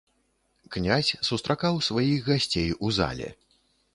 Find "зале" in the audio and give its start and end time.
3.01-3.29